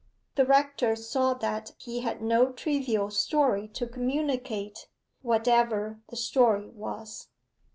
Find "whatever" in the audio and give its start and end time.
5.21-5.99